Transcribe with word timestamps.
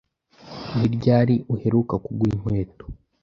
Ni 0.77 0.87
ryari 0.95 1.35
uheruka 1.53 1.95
kugura 2.03 2.31
inkweto? 2.35 2.85